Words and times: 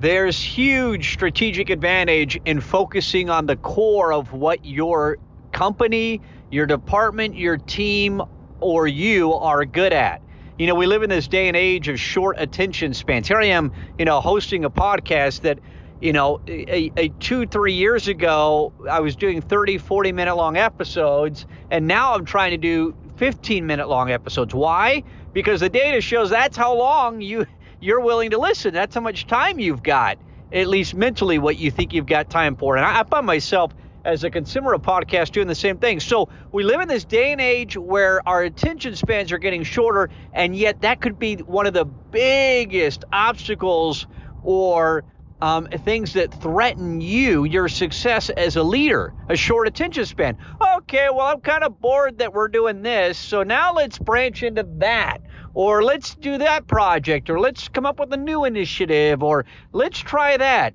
there's 0.00 0.40
huge 0.40 1.12
strategic 1.12 1.68
advantage 1.68 2.40
in 2.46 2.58
focusing 2.58 3.28
on 3.28 3.44
the 3.44 3.56
core 3.56 4.14
of 4.14 4.32
what 4.32 4.64
your 4.64 5.18
company, 5.52 6.22
your 6.50 6.64
department, 6.64 7.36
your 7.36 7.58
team, 7.58 8.22
or 8.60 8.88
you 8.88 9.34
are 9.34 9.66
good 9.66 9.92
at. 9.92 10.22
You 10.56 10.66
know, 10.66 10.74
we 10.74 10.86
live 10.86 11.02
in 11.02 11.10
this 11.10 11.28
day 11.28 11.48
and 11.48 11.56
age 11.56 11.88
of 11.88 12.00
short 12.00 12.36
attention 12.38 12.94
spans. 12.94 13.28
Here 13.28 13.36
I 13.36 13.46
am, 13.46 13.72
you 13.98 14.06
know, 14.06 14.22
hosting 14.22 14.64
a 14.64 14.70
podcast 14.70 15.42
that, 15.42 15.58
you 16.00 16.14
know, 16.14 16.40
a, 16.48 16.90
a 16.96 17.08
two, 17.20 17.46
three 17.46 17.74
years 17.74 18.08
ago, 18.08 18.72
I 18.90 19.00
was 19.00 19.16
doing 19.16 19.42
30, 19.42 19.76
40 19.76 20.12
minute 20.12 20.34
long 20.34 20.56
episodes, 20.56 21.44
and 21.70 21.86
now 21.86 22.14
I'm 22.14 22.24
trying 22.24 22.52
to 22.52 22.56
do 22.56 22.94
15 23.16 23.66
minute 23.66 23.88
long 23.88 24.10
episodes. 24.10 24.54
Why? 24.54 25.02
Because 25.34 25.60
the 25.60 25.68
data 25.68 26.00
shows 26.00 26.30
that's 26.30 26.56
how 26.56 26.74
long 26.74 27.20
you 27.20 27.44
you're 27.80 28.00
willing 28.00 28.30
to 28.30 28.38
listen. 28.38 28.74
That's 28.74 28.94
how 28.94 29.00
much 29.00 29.26
time 29.26 29.58
you've 29.58 29.82
got, 29.82 30.18
at 30.52 30.68
least 30.68 30.94
mentally, 30.94 31.38
what 31.38 31.56
you 31.56 31.70
think 31.70 31.92
you've 31.92 32.06
got 32.06 32.30
time 32.30 32.56
for. 32.56 32.76
And 32.76 32.84
I, 32.84 33.00
I 33.00 33.04
find 33.04 33.26
myself 33.26 33.72
as 34.04 34.24
a 34.24 34.30
consumer 34.30 34.72
of 34.74 34.82
podcasts 34.82 35.30
doing 35.30 35.46
the 35.46 35.54
same 35.54 35.78
thing. 35.78 36.00
So 36.00 36.28
we 36.52 36.62
live 36.62 36.80
in 36.80 36.88
this 36.88 37.04
day 37.04 37.32
and 37.32 37.40
age 37.40 37.76
where 37.76 38.26
our 38.26 38.42
attention 38.42 38.96
spans 38.96 39.32
are 39.32 39.38
getting 39.38 39.62
shorter, 39.62 40.10
and 40.32 40.56
yet 40.56 40.82
that 40.82 41.00
could 41.00 41.18
be 41.18 41.36
one 41.36 41.66
of 41.66 41.74
the 41.74 41.84
biggest 41.84 43.04
obstacles 43.12 44.06
or 44.42 45.04
um, 45.42 45.66
things 45.84 46.14
that 46.14 46.32
threaten 46.40 47.00
you, 47.00 47.44
your 47.44 47.68
success 47.68 48.30
as 48.30 48.56
a 48.56 48.62
leader, 48.62 49.14
a 49.28 49.36
short 49.36 49.68
attention 49.68 50.04
span. 50.04 50.36
Okay, 50.78 51.08
well, 51.10 51.26
I'm 51.26 51.40
kind 51.40 51.64
of 51.64 51.80
bored 51.80 52.18
that 52.18 52.34
we're 52.34 52.48
doing 52.48 52.82
this, 52.82 53.18
so 53.18 53.42
now 53.42 53.74
let's 53.74 53.98
branch 53.98 54.42
into 54.42 54.66
that 54.78 55.18
or 55.54 55.82
let's 55.82 56.14
do 56.14 56.38
that 56.38 56.66
project, 56.66 57.30
or 57.30 57.40
let's 57.40 57.68
come 57.68 57.86
up 57.86 57.98
with 57.98 58.12
a 58.12 58.16
new 58.16 58.44
initiative, 58.44 59.22
or 59.22 59.44
let's 59.72 59.98
try 59.98 60.36
that. 60.36 60.74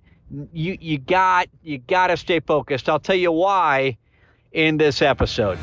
You 0.54 0.78
you 0.80 0.98
got 0.98 1.48
you 1.64 1.78
got 1.78 2.08
to 2.08 2.18
stay 2.18 2.40
focused. 2.40 2.90
I'll 2.90 3.00
tell 3.00 3.16
you 3.16 3.32
why 3.32 3.98
in 4.52 4.78
this 4.78 5.02
episode. 5.02 5.60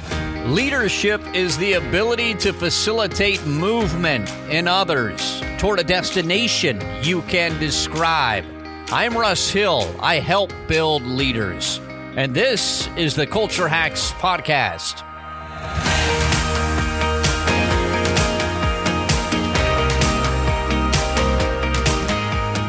Leadership 0.46 1.20
is 1.34 1.56
the 1.58 1.74
ability 1.74 2.34
to 2.34 2.52
facilitate 2.52 3.44
movement 3.46 4.28
in 4.50 4.66
others 4.66 5.40
toward 5.58 5.78
a 5.78 5.84
destination 5.84 6.80
you 7.02 7.22
can 7.22 7.58
describe. 7.60 8.44
I'm 8.90 9.16
Russ 9.16 9.50
Hill. 9.50 9.88
I 10.00 10.16
help 10.16 10.52
build 10.66 11.02
leaders. 11.04 11.80
And 12.16 12.34
this 12.34 12.88
is 12.96 13.14
the 13.14 13.26
Culture 13.26 13.68
Hacks 13.68 14.12
Podcast. 14.12 15.02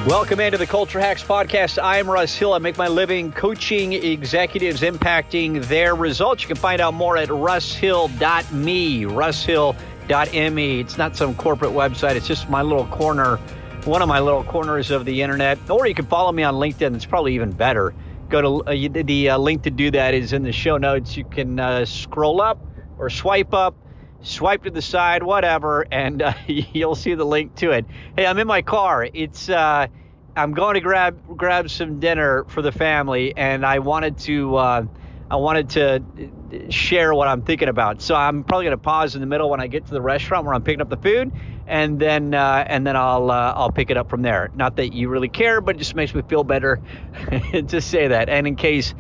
Welcome 0.06 0.42
into 0.42 0.58
the 0.58 0.68
Culture 0.68 1.00
Hacks 1.00 1.24
Podcast. 1.24 1.80
I'm 1.82 2.12
Russ 2.12 2.36
Hill. 2.36 2.52
I 2.52 2.58
make 2.58 2.78
my 2.78 2.90
living 2.90 3.32
coaching 3.32 3.94
executives 3.94 4.82
impacting 4.82 5.66
their 5.68 5.96
results. 5.96 6.44
You 6.44 6.50
can 6.50 6.58
find 6.58 6.82
out 6.82 6.94
more 6.94 7.16
at 7.16 7.30
russhill.me, 7.30 9.04
russhill.me. 9.04 10.80
It's 10.82 10.98
not 10.98 11.16
some 11.16 11.34
corporate 11.36 11.72
website, 11.72 12.16
it's 12.18 12.28
just 12.28 12.50
my 12.50 12.62
little 12.62 12.86
corner, 12.88 13.38
one 13.86 14.02
of 14.02 14.10
my 14.10 14.20
little 14.20 14.44
corners 14.44 14.92
of 14.92 15.06
the 15.06 15.22
internet. 15.22 15.58
Or 15.70 15.88
you 15.88 15.96
can 15.96 16.08
follow 16.08 16.34
me 16.34 16.44
on 16.44 16.56
LinkedIn. 16.56 16.94
It's 16.96 17.06
probably 17.06 17.36
even 17.36 17.54
better. 17.54 17.94
Go 18.28 18.42
to 18.42 18.70
uh, 18.70 19.04
the 19.04 19.30
uh, 19.30 19.38
link 19.38 19.64
to 19.64 19.72
do 19.72 19.90
that 19.92 20.14
is 20.14 20.34
in 20.34 20.44
the 20.44 20.52
show 20.52 20.76
notes. 20.76 21.16
You 21.16 21.24
can 21.24 21.62
uh, 21.62 21.86
scroll 21.86 22.42
up 22.42 22.60
or 22.98 23.10
swipe 23.10 23.54
up 23.54 23.74
swipe 24.24 24.64
to 24.64 24.72
the 24.72 24.82
side, 24.82 25.22
whatever, 25.22 25.86
and 25.92 26.22
uh, 26.22 26.34
you'll 26.48 26.96
see 26.96 27.14
the 27.14 27.26
link 27.26 27.56
to 27.56 27.72
it. 27.72 27.86
Hey, 28.16 28.26
I'm 28.26 28.40
in 28.40 28.48
my 28.48 28.62
car. 28.62 29.08
It's 29.14 29.50
uh, 29.50 29.88
I'm 30.36 30.54
going 30.54 30.74
to 30.74 30.82
grab 30.82 31.38
grab 31.38 31.70
some 31.70 32.00
dinner 32.00 32.46
for 32.46 32.62
the 32.62 32.72
family, 32.72 33.36
and 33.38 33.66
I 33.66 33.80
wanted 33.80 34.18
to 34.20 34.56
uh, 34.56 34.86
I 35.30 35.36
wanted 35.36 35.70
to 35.72 36.72
share 36.72 37.14
what 37.14 37.28
I'm 37.28 37.42
thinking 37.44 37.68
about. 37.68 38.02
So 38.02 38.16
I'm 38.16 38.44
probably 38.44 38.66
going 38.66 38.78
to 38.78 38.84
pause 38.84 39.16
in 39.16 39.22
the 39.22 39.28
middle 39.28 39.50
when 39.50 39.60
I 39.60 39.68
get 39.68 39.86
to 39.88 39.94
the 39.94 40.02
restaurant 40.02 40.46
where 40.46 40.54
I'm 40.54 40.64
picking 40.64 40.82
up 40.82 40.90
the 40.90 40.98
food, 40.98 41.32
and 41.68 42.00
then 42.00 42.34
uh, 42.34 42.66
and 42.68 42.86
then 42.88 42.96
I'll 42.96 43.30
uh, 43.30 43.54
I'll 43.56 43.72
pick 43.72 43.90
it 43.90 43.98
up 43.98 44.10
from 44.10 44.22
there. 44.22 44.50
Not 44.56 44.78
that 44.78 44.94
you 44.94 45.10
really 45.10 45.30
care, 45.30 45.62
but 45.62 45.76
it 45.76 45.80
just 45.80 45.96
makes 45.96 46.14
me 46.16 46.22
feel 46.24 46.44
better 46.44 46.82
to 47.68 47.82
say 47.82 48.08
that. 48.08 48.30
And 48.30 48.48
in 48.48 48.56
case 48.56 48.94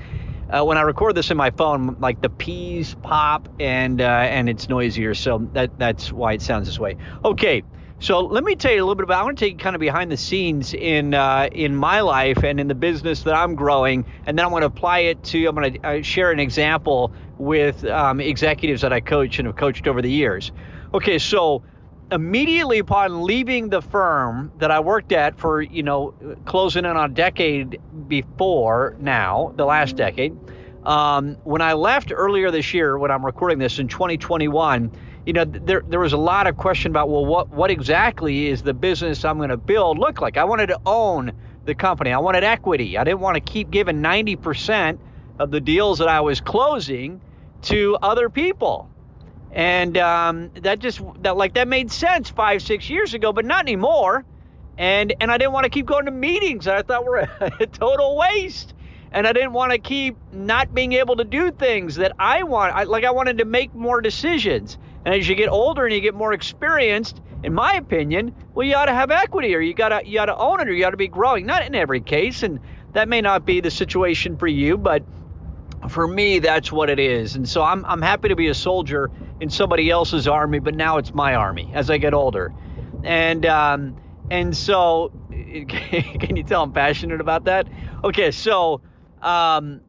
uh, 0.49 0.63
when 0.63 0.77
I 0.77 0.81
record 0.81 1.15
this 1.15 1.31
in 1.31 1.37
my 1.37 1.51
phone, 1.51 1.95
like 1.99 2.21
the 2.21 2.29
peas 2.29 2.95
pop 3.01 3.49
and 3.59 4.01
uh, 4.01 4.05
and 4.05 4.49
it's 4.49 4.69
noisier, 4.69 5.13
so 5.13 5.47
that 5.53 5.77
that's 5.77 6.11
why 6.11 6.33
it 6.33 6.41
sounds 6.41 6.67
this 6.67 6.79
way. 6.79 6.97
Okay, 7.23 7.63
so 7.99 8.19
let 8.19 8.43
me 8.43 8.55
tell 8.55 8.71
you 8.71 8.79
a 8.79 8.83
little 8.83 8.95
bit 8.95 9.05
about. 9.05 9.21
I 9.21 9.23
want 9.23 9.37
to 9.37 9.45
take 9.45 9.53
you 9.53 9.59
kind 9.59 9.75
of 9.75 9.79
behind 9.79 10.11
the 10.11 10.17
scenes 10.17 10.73
in 10.73 11.13
uh, 11.13 11.47
in 11.51 11.75
my 11.75 12.01
life 12.01 12.43
and 12.43 12.59
in 12.59 12.67
the 12.67 12.75
business 12.75 13.23
that 13.23 13.35
I'm 13.35 13.55
growing, 13.55 14.05
and 14.25 14.37
then 14.37 14.45
I'm 14.45 14.51
going 14.51 14.61
to 14.61 14.67
apply 14.67 14.99
it 14.99 15.23
to. 15.25 15.45
I'm 15.45 15.55
going 15.55 15.73
to 15.73 15.87
uh, 15.87 16.01
share 16.01 16.31
an 16.31 16.39
example 16.39 17.13
with 17.37 17.85
um, 17.85 18.19
executives 18.19 18.81
that 18.81 18.91
I 18.91 18.99
coach 18.99 19.39
and 19.39 19.47
have 19.47 19.55
coached 19.55 19.87
over 19.87 20.01
the 20.01 20.11
years. 20.11 20.51
Okay, 20.93 21.17
so 21.17 21.63
immediately 22.11 22.79
upon 22.79 23.23
leaving 23.23 23.69
the 23.69 23.81
firm 23.81 24.51
that 24.59 24.71
I 24.71 24.79
worked 24.79 25.11
at 25.11 25.37
for, 25.39 25.61
you 25.61 25.83
know, 25.83 26.13
closing 26.45 26.85
in 26.85 26.91
on 26.91 27.11
a 27.11 27.13
decade 27.13 27.79
before 28.07 28.95
now, 28.99 29.53
the 29.55 29.65
last 29.65 29.95
decade, 29.95 30.37
um, 30.85 31.37
when 31.43 31.61
I 31.61 31.73
left 31.73 32.11
earlier 32.13 32.51
this 32.51 32.73
year, 32.73 32.97
when 32.97 33.09
I'm 33.09 33.25
recording 33.25 33.57
this 33.57 33.79
in 33.79 33.87
2021, 33.87 34.91
you 35.25 35.33
know, 35.33 35.45
there 35.45 35.83
there 35.87 36.01
was 36.01 36.11
a 36.11 36.17
lot 36.17 36.47
of 36.47 36.57
question 36.57 36.91
about, 36.91 37.09
well, 37.09 37.25
what 37.25 37.49
what 37.49 37.71
exactly 37.71 38.47
is 38.47 38.61
the 38.61 38.73
business 38.73 39.23
I'm 39.23 39.37
going 39.37 39.49
to 39.49 39.57
build 39.57 39.97
look 39.97 40.19
like? 40.19 40.35
I 40.35 40.43
wanted 40.43 40.67
to 40.67 40.79
own 40.85 41.31
the 41.65 41.73
company. 41.73 42.11
I 42.11 42.17
wanted 42.17 42.43
equity. 42.43 42.97
I 42.97 43.05
didn't 43.05 43.21
want 43.21 43.35
to 43.35 43.41
keep 43.41 43.71
giving 43.71 44.01
90% 44.01 44.97
of 45.39 45.51
the 45.51 45.61
deals 45.61 45.99
that 45.99 46.09
I 46.09 46.19
was 46.19 46.41
closing 46.41 47.21
to 47.63 47.97
other 48.01 48.29
people 48.29 48.89
and 49.53 49.97
um, 49.99 50.49
that 50.55 50.79
just 50.79 50.99
that 51.21 51.37
like 51.37 51.53
that 51.53 51.67
made 51.67 51.91
sense 51.91 52.29
five 52.29 52.61
six 52.61 52.89
years 52.89 53.13
ago 53.13 53.31
but 53.31 53.45
not 53.45 53.61
anymore. 53.61 54.25
And 54.77 55.13
and 55.21 55.31
i 55.31 55.37
didn't 55.37 55.53
want 55.53 55.65
to 55.65 55.69
keep 55.69 55.85
going 55.85 56.05
to 56.05 56.11
meetings. 56.11 56.65
That 56.65 56.75
i 56.75 56.81
thought 56.81 57.05
were 57.05 57.27
a, 57.39 57.67
total 57.71 58.17
waste. 58.17 58.73
And 59.11 59.27
i 59.27 59.33
didn't 59.33 59.53
want 59.53 59.71
to 59.71 59.77
keep 59.77 60.17
not 60.31 60.73
being 60.73 60.93
able 60.93 61.15
to 61.17 61.23
do 61.23 61.51
things 61.51 61.95
that 61.95 62.13
i 62.17 62.41
want 62.41 62.75
I, 62.75 62.83
like 62.83 63.05
i 63.05 63.11
wanted 63.11 63.37
to 63.37 63.45
make 63.45 63.75
more 63.75 64.01
decisions. 64.01 64.79
And 65.05 65.13
as 65.13 65.27
you 65.27 65.35
get 65.35 65.49
older 65.49 65.85
and 65.85 65.93
you 65.93 66.01
get 66.01 66.15
more 66.15 66.33
experienced 66.33 67.21
in 67.43 67.53
my 67.53 67.73
opinion 67.73 68.33
well 68.55 68.65
you 68.65 68.73
ought 68.73 68.85
to 68.85 68.93
have 68.93 69.11
equity 69.11 69.53
or 69.53 69.59
you 69.59 69.75
gotta 69.75 70.01
you 70.03 70.17
to 70.25 70.35
own 70.35 70.61
it 70.61 70.67
or 70.67 70.73
you 70.73 70.89
to 70.89 70.97
be 70.97 71.07
growing. 71.07 71.45
Not 71.45 71.63
in 71.63 71.75
every 71.75 72.01
case 72.01 72.41
and 72.41 72.59
that 72.93 73.07
may 73.07 73.21
not 73.21 73.45
be 73.45 73.61
the 73.61 73.69
situation 73.69 74.35
for 74.35 74.47
you 74.47 74.79
but 74.79 75.03
for 75.93 76.07
me, 76.07 76.39
that's 76.39 76.71
what 76.71 76.89
it 76.89 76.99
is. 76.99 77.35
And 77.35 77.47
so 77.47 77.63
I'm, 77.63 77.85
I'm 77.85 78.01
happy 78.01 78.29
to 78.29 78.35
be 78.35 78.47
a 78.47 78.53
soldier 78.53 79.11
in 79.39 79.49
somebody 79.49 79.89
else's 79.89 80.27
army, 80.27 80.59
but 80.59 80.75
now 80.75 80.97
it's 80.97 81.13
my 81.13 81.35
army 81.35 81.69
as 81.73 81.89
I 81.89 81.97
get 81.97 82.13
older. 82.13 82.51
And, 83.03 83.45
um, 83.45 83.95
and 84.31 84.57
so, 84.57 85.11
can 85.29 86.35
you 86.35 86.43
tell 86.43 86.63
I'm 86.63 86.73
passionate 86.73 87.21
about 87.21 87.45
that? 87.45 87.67
Okay, 88.03 88.31
so, 88.31 88.81
um, 89.21 89.81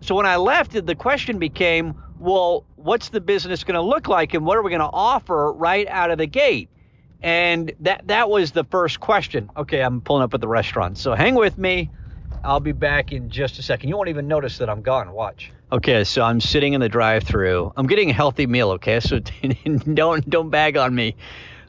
so 0.00 0.14
when 0.14 0.26
I 0.26 0.36
left, 0.36 0.72
the 0.86 0.94
question 0.94 1.38
became, 1.38 1.94
well, 2.18 2.64
what's 2.76 3.10
the 3.10 3.20
business 3.20 3.62
going 3.64 3.74
to 3.74 3.82
look 3.82 4.08
like, 4.08 4.34
and 4.34 4.46
what 4.46 4.56
are 4.56 4.62
we 4.62 4.70
going 4.70 4.80
to 4.80 4.90
offer 4.90 5.52
right 5.52 5.86
out 5.88 6.10
of 6.10 6.18
the 6.18 6.26
gate? 6.26 6.70
And 7.22 7.72
that 7.80 8.08
that 8.08 8.30
was 8.30 8.52
the 8.52 8.64
first 8.64 8.98
question. 8.98 9.50
Okay, 9.54 9.82
I'm 9.82 10.00
pulling 10.00 10.22
up 10.22 10.32
at 10.32 10.40
the 10.40 10.48
restaurant, 10.48 10.96
so 10.96 11.14
hang 11.14 11.34
with 11.34 11.58
me. 11.58 11.90
I'll 12.42 12.60
be 12.60 12.72
back 12.72 13.12
in 13.12 13.28
just 13.28 13.58
a 13.58 13.62
second. 13.62 13.88
You 13.88 13.96
won't 13.96 14.08
even 14.08 14.26
notice 14.26 14.58
that 14.58 14.70
I'm 14.70 14.82
gone. 14.82 15.12
Watch. 15.12 15.52
Okay, 15.72 16.04
so 16.04 16.22
I'm 16.22 16.40
sitting 16.40 16.72
in 16.72 16.80
the 16.80 16.88
drive-through. 16.88 17.72
I'm 17.76 17.86
getting 17.86 18.10
a 18.10 18.12
healthy 18.12 18.46
meal. 18.46 18.70
Okay, 18.72 19.00
so 19.00 19.20
don't 19.94 20.28
don't 20.28 20.50
bag 20.50 20.76
on 20.76 20.94
me. 20.94 21.16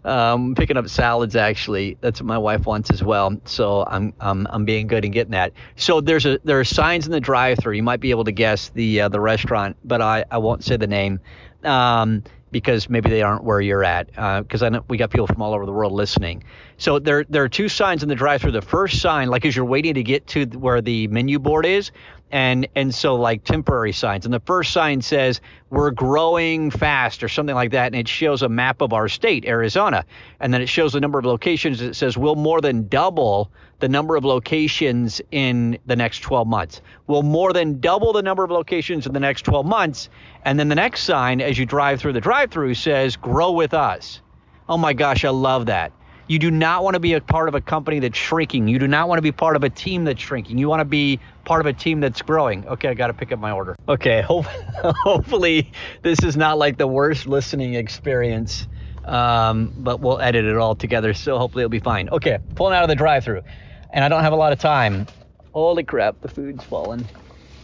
I'm 0.04 0.12
um, 0.12 0.56
picking 0.56 0.78
up 0.78 0.90
salads 0.90 1.36
actually. 1.36 1.96
That's 2.02 2.20
what 2.20 2.26
my 2.26 2.40
wife 2.40 2.66
wants 2.66 2.90
as 2.90 3.04
well. 3.04 3.40
So 3.46 3.86
I'm 3.86 4.14
I'm 4.20 4.48
I'm 4.50 4.66
being 4.66 4.88
good 4.88 5.06
and 5.06 5.14
getting 5.14 5.34
that. 5.34 5.54
So 5.76 6.02
there's 6.02 6.26
a 6.26 6.40
there 6.44 6.60
are 6.60 6.64
signs 6.64 7.06
in 7.06 7.12
the 7.12 7.20
drive-through. 7.20 7.76
You 7.76 7.84
might 7.84 8.00
be 8.00 8.10
able 8.10 8.24
to 8.24 8.32
guess 8.32 8.70
the 8.70 9.02
uh, 9.02 9.10
the 9.10 9.20
restaurant, 9.20 9.78
but 9.84 10.02
I 10.02 10.26
I 10.32 10.40
won't 10.40 10.64
say 10.64 10.78
the 10.78 10.88
name. 10.88 11.20
Um, 11.64 12.24
because 12.52 12.90
maybe 12.90 13.10
they 13.10 13.22
aren't 13.22 13.44
where 13.44 13.62
you're 13.62 13.84
at. 13.84 14.08
Because 14.08 14.62
uh, 14.62 14.66
I 14.68 14.70
know 14.70 14.86
we 14.88 14.98
got 14.98 15.10
people 15.10 15.28
from 15.28 15.42
all 15.42 15.54
over 15.54 15.66
the 15.66 15.72
world 15.72 15.94
listening. 15.94 16.44
So 16.82 16.98
there 16.98 17.26
there 17.30 17.44
are 17.44 17.48
two 17.48 17.70
signs 17.70 18.02
in 18.02 18.10
the 18.10 18.16
drive-through. 18.16 18.54
The 18.54 18.62
first 18.64 19.02
sign, 19.02 19.28
like 19.28 19.46
as 19.46 19.56
you're 19.56 19.66
waiting 19.66 19.94
to 19.94 20.02
get 20.02 20.26
to 20.30 20.46
where 20.46 20.82
the 20.82 21.08
menu 21.10 21.38
board 21.38 21.64
is, 21.64 21.92
and 22.32 22.68
and 22.76 22.92
so 22.92 23.14
like 23.14 23.44
temporary 23.44 23.92
signs. 23.92 24.26
And 24.26 24.34
the 24.34 24.40
first 24.40 24.74
sign 24.74 25.04
says 25.04 25.42
we're 25.70 25.92
growing 25.92 26.72
fast 26.72 27.22
or 27.22 27.30
something 27.30 27.54
like 27.54 27.70
that, 27.70 27.86
and 27.86 27.96
it 27.98 28.08
shows 28.08 28.42
a 28.42 28.50
map 28.50 28.82
of 28.82 28.94
our 28.94 29.08
state, 29.08 29.46
Arizona, 29.46 30.04
and 30.40 30.52
then 30.52 30.60
it 30.60 30.70
shows 30.70 30.94
the 30.94 31.00
number 31.00 31.20
of 31.20 31.26
locations. 31.26 31.82
It 31.82 31.96
says 31.96 32.18
we'll 32.18 32.34
more 32.34 32.62
than 32.62 32.88
double 32.88 33.52
the 33.78 33.88
number 33.88 34.16
of 34.16 34.26
locations 34.26 35.22
in 35.30 35.78
the 35.86 35.96
next 35.96 36.22
12 36.22 36.48
months. 36.48 36.82
We'll 37.06 37.22
more 37.22 37.54
than 37.54 37.80
double 37.80 38.12
the 38.12 38.24
number 38.24 38.44
of 38.44 38.50
locations 38.50 39.06
in 39.06 39.14
the 39.14 39.20
next 39.20 39.44
12 39.44 39.68
months. 39.68 40.10
And 40.46 40.60
then 40.60 40.68
the 40.68 40.74
next 40.74 41.04
sign, 41.04 41.42
as 41.42 41.60
you 41.60 41.68
drive 41.68 42.00
through 42.00 42.14
the 42.14 42.22
drive-through, 42.22 42.74
says 42.74 43.18
grow 43.18 43.52
with 43.52 43.76
us. 43.76 44.24
Oh 44.68 44.80
my 44.80 44.94
gosh, 44.94 45.24
I 45.24 45.30
love 45.30 45.68
that 45.68 45.92
You 46.28 46.40
do 46.40 46.52
not 46.52 46.84
want 46.84 46.94
to 46.94 47.00
be 47.00 47.14
a 47.14 47.22
part 47.22 47.50
of 47.50 47.56
a 47.56 47.62
company 47.62 48.00
that's 48.00 48.18
shrinking. 48.18 48.68
You 48.68 48.80
do 48.80 48.88
not 48.88 49.08
want 49.10 49.18
to 49.18 49.22
be 49.22 49.32
part 49.32 49.56
of 49.56 49.64
a 49.64 49.70
team 49.70 50.06
that's 50.06 50.22
shrinking. 50.22 50.58
You 50.58 50.70
want 50.70 50.80
to 50.80 50.86
be 50.86 51.20
part 51.46 51.60
of 51.60 51.66
a 51.66 51.74
team 51.74 52.00
that's 52.00 52.22
growing. 52.22 52.68
Okay, 52.68 52.90
I 52.90 52.94
got 52.94 53.08
to 53.08 53.14
pick 53.14 53.32
up 53.32 53.40
my 53.40 53.52
order. 53.52 53.76
Okay, 53.88 54.22
hope, 54.28 54.46
hopefully 54.46 55.72
this 56.02 56.24
is 56.24 56.38
not 56.38 56.58
like 56.58 56.78
the 56.78 56.88
worst 56.88 57.28
listening 57.28 57.74
experience, 57.74 58.68
um, 59.06 59.74
but 59.78 60.00
we'll 60.00 60.20
edit 60.20 60.46
it 60.46 60.58
all 60.58 60.76
together, 60.76 61.14
so 61.14 61.38
hopefully 61.38 61.64
it'll 61.64 61.70
be 61.70 61.80
fine. 61.80 62.10
Okay, 62.10 62.40
pulling 62.56 62.76
out 62.76 62.84
of 62.84 62.90
the 62.90 62.96
drive-through, 62.96 63.42
and 63.92 64.06
I 64.06 64.08
don't 64.08 64.24
have 64.24 64.34
a 64.34 64.38
lot 64.38 64.54
of 64.54 64.60
time. 64.60 65.08
Holy 65.54 65.84
crap, 65.84 66.22
the 66.22 66.30
food's 66.30 66.64
falling. 66.64 67.06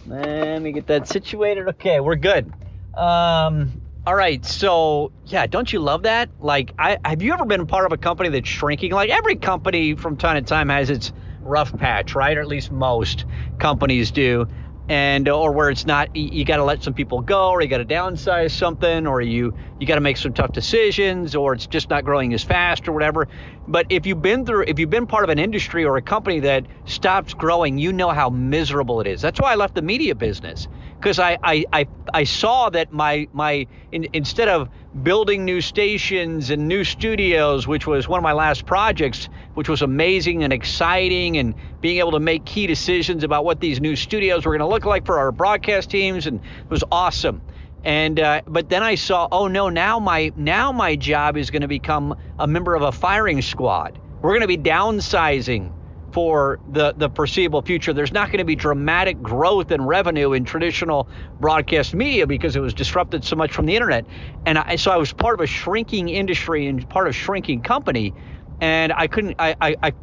Let 0.07 0.62
me 0.62 0.71
get 0.71 0.88
that 0.88 1.07
situated. 1.07 1.68
Okay, 1.69 2.00
we're 2.00 2.15
good. 2.15 2.51
Um, 2.95 3.81
all 4.07 4.15
right, 4.15 4.45
so 4.45 5.12
yeah, 5.25 5.48
don't 5.48 5.74
you 5.74 5.80
love 5.80 6.04
that? 6.04 6.30
Like, 6.39 6.71
I 6.80 6.98
have 7.04 7.21
you 7.21 7.33
ever 7.33 7.44
been 7.44 7.68
part 7.68 7.86
of 7.86 7.92
a 7.92 7.98
company 7.98 8.30
that's 8.30 8.48
shrinking? 8.48 8.94
Like 8.94 9.09
every 9.09 9.36
company 9.36 9.95
from 9.95 10.15
time 10.15 10.42
to 10.42 10.48
time 10.48 10.69
has 10.69 10.89
its 10.89 11.12
rough 11.42 11.77
patch, 11.77 12.15
right? 12.15 12.38
Or 12.38 12.39
at 12.39 12.48
least 12.48 12.71
most 12.71 13.25
companies 13.59 14.12
do 14.12 14.48
and 14.89 15.27
or 15.27 15.51
where 15.51 15.69
it's 15.69 15.86
not 15.86 16.15
you 16.15 16.45
got 16.45 16.57
to 16.57 16.63
let 16.63 16.81
some 16.81 16.94
people 16.94 17.21
go 17.21 17.50
or 17.50 17.62
you 17.62 17.68
got 17.68 17.80
to 17.80 17.86
downsize 17.86 18.51
something 18.51 19.06
or 19.06 19.21
you 19.21 19.54
you 19.80 19.88
got 19.88 19.95
to 19.95 20.01
make 20.01 20.15
some 20.15 20.33
tough 20.33 20.54
decisions 20.54 21.36
or 21.36 21.54
it's 21.54 21.68
just 21.68 21.89
not 21.89 22.06
growing 22.06 22.33
as 22.33 22.44
fast 22.44 22.88
or 22.88 22.94
whatever 22.94 23.27
but 23.68 23.86
if 23.89 24.06
you've 24.06 24.21
been 24.21 24.45
through 24.45 24.63
if 24.68 24.80
you've 24.80 24.89
been 24.89 25.06
part 25.06 25.25
of 25.25 25.30
an 25.30 25.39
industry 25.39 25.83
or 25.83 25.98
a 25.98 26.01
company 26.01 26.39
that 26.39 26.65
stops 26.86 27.33
growing 27.33 27.77
you 27.77 27.92
know 27.92 28.09
how 28.09 28.30
miserable 28.30 29.01
it 29.01 29.07
is 29.07 29.21
that's 29.21 29.42
why 29.42 29.51
i 29.51 29.56
left 29.56 29.75
the 29.75 29.81
media 29.81 30.15
business 30.15 30.69
because 30.99 31.19
I, 31.19 31.38
I, 31.44 31.65
I, 31.71 31.88
I 32.13 32.23
saw 32.23 32.69
that 32.71 32.91
my, 32.91 33.27
my 33.31 33.67
in, 33.91 34.07
instead 34.13 34.47
of 34.47 34.69
building 35.03 35.45
new 35.45 35.61
stations 35.61 36.49
and 36.49 36.67
new 36.67 36.83
studios, 36.83 37.67
which 37.67 37.85
was 37.85 38.07
one 38.07 38.17
of 38.17 38.23
my 38.23 38.33
last 38.33 38.65
projects, 38.65 39.29
which 39.53 39.69
was 39.69 39.81
amazing 39.81 40.44
and 40.44 40.51
exciting, 40.51 41.38
and 41.38 41.53
being 41.81 41.99
able 41.99 42.11
to 42.11 42.19
make 42.19 42.45
key 42.45 42.65
decisions 42.65 43.23
about 43.23 43.45
what 43.45 43.59
these 43.59 43.79
new 43.79 43.95
studios 43.95 44.45
were 44.45 44.57
going 44.57 44.67
to 44.67 44.73
look 44.73 44.85
like 44.85 45.05
for 45.05 45.19
our 45.19 45.31
broadcast 45.31 45.89
teams, 45.91 46.25
and 46.25 46.39
it 46.39 46.69
was 46.69 46.83
awesome. 46.91 47.41
And 47.83 48.19
uh, 48.19 48.41
but 48.47 48.69
then 48.69 48.81
I 48.81 48.95
saw, 48.95 49.27
oh 49.31 49.47
no, 49.47 49.69
now 49.69 49.99
my 49.99 50.31
now 50.35 50.71
my 50.71 50.95
job 50.95 51.38
is 51.38 51.51
going 51.51 51.61
to 51.61 51.67
become 51.67 52.17
a 52.39 52.47
member 52.47 52.73
of 52.75 52.81
a 52.81 52.91
firing 52.91 53.41
squad. 53.41 53.99
We're 54.21 54.31
going 54.31 54.41
to 54.41 54.47
be 54.47 54.57
downsizing 54.57 55.71
for 56.12 56.59
the, 56.69 56.94
the 56.98 57.09
foreseeable 57.09 57.62
future. 57.62 57.94
There's 57.94 58.12
not 58.12 58.27
going 58.27 58.39
to 58.39 58.45
be 58.45 58.56
dramatic 58.56 59.21
growth 59.21 59.71
in 59.71 59.81
revenue 59.81 60.33
in 60.33 60.45
traditional 60.45 61.07
broadcast 61.39 61.94
media 61.94 62.25
because 62.25 62.56
it 62.56 62.59
was 62.59 62.74
disrupted 62.74 63.24
so 63.24 63.36
much 63.36 63.51
from 63.51 63.65
the 63.65 63.75
internet. 63.75 64.06
And 64.45 64.57
I, 64.57 64.77
so 64.77 64.92
I 64.92 64.98
was 64.98 65.13
part 65.13 65.36
of 65.36 65.44
a 65.44 65.48
shrinking 65.48 66.09
industry 66.09 66.68
and 66.68 66.88
part 66.89 67.07
of 67.07 67.12
a 67.12 67.13
shrinking 67.13 67.62
company, 67.62 68.13
and 68.62 68.94
I 68.94 69.07
couldn't 69.07 69.36
I, 69.39 69.56
I, 69.62 69.75
I 69.83 69.94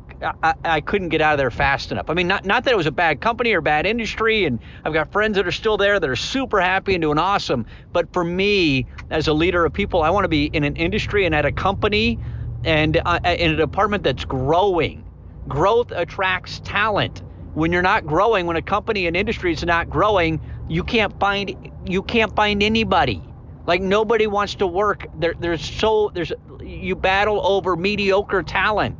I, 0.43 0.55
I, 0.65 0.81
couldn't 0.81 1.11
get 1.11 1.21
out 1.21 1.35
of 1.35 1.39
there 1.39 1.51
fast 1.51 1.93
enough. 1.93 2.09
I 2.09 2.15
mean, 2.15 2.29
not 2.29 2.47
not 2.47 2.65
that 2.65 2.71
it 2.71 2.77
was 2.77 2.87
a 2.87 2.93
bad 2.93 3.21
company 3.21 3.53
or 3.53 3.61
bad 3.61 3.85
industry, 3.85 4.47
and 4.47 4.59
I've 4.85 4.95
got 4.95 5.13
friends 5.13 5.37
that 5.37 5.47
are 5.47 5.53
still 5.53 5.77
there 5.77 6.01
that 6.01 6.09
are 6.09 6.17
super 6.17 6.61
happy 6.61 6.95
and 6.95 7.03
doing 7.03 7.19
awesome. 7.19 7.67
But 7.93 8.11
for 8.13 8.25
me, 8.25 8.87
as 9.11 9.29
a 9.29 9.35
leader 9.35 9.67
of 9.67 9.73
people, 9.73 10.03
I 10.03 10.11
want 10.11 10.25
to 10.25 10.29
be 10.29 10.47
in 10.47 10.65
an 10.65 10.77
industry 10.77 11.27
and 11.27 11.35
at 11.35 11.45
a 11.45 11.53
company 11.53 12.19
and 12.65 13.01
uh, 13.05 13.19
in 13.25 13.53
a 13.53 13.57
department 13.57 14.05
that's 14.05 14.25
growing 14.25 15.04
growth 15.49 15.91
attracts 15.91 16.61
talent. 16.61 17.23
When 17.55 17.73
you're 17.73 17.83
not 17.83 18.07
growing, 18.07 18.47
when 18.47 18.57
a 18.57 18.63
company 18.63 19.07
and 19.07 19.17
industry 19.17 19.53
is 19.53 19.65
not 19.65 19.89
growing, 19.89 20.41
you 20.69 20.83
can't 20.83 21.19
find 21.21 21.71
you 21.87 22.03
can't 22.03 22.35
find 22.35 22.63
anybody. 22.63 23.23
Like 23.67 23.81
nobody 23.81 24.27
wants 24.27 24.57
to 24.57 24.67
work. 24.67 25.07
There, 25.19 25.35
there's 25.39 25.65
so 25.65 26.11
there's 26.13 26.33
you 26.61 26.97
battle 26.97 27.47
over 27.47 27.77
mediocre 27.77 28.43
talent. 28.43 28.97